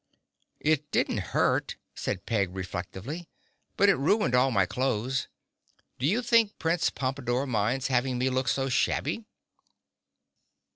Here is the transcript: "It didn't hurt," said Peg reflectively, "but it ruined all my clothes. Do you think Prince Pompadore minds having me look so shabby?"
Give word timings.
"It 0.59 0.89
didn't 0.89 1.19
hurt," 1.37 1.75
said 1.93 2.25
Peg 2.25 2.55
reflectively, 2.55 3.29
"but 3.77 3.87
it 3.87 3.97
ruined 3.99 4.33
all 4.33 4.49
my 4.49 4.65
clothes. 4.65 5.27
Do 5.99 6.07
you 6.07 6.23
think 6.23 6.57
Prince 6.57 6.89
Pompadore 6.89 7.45
minds 7.47 7.85
having 7.85 8.17
me 8.17 8.31
look 8.31 8.47
so 8.47 8.67
shabby?" 8.67 9.25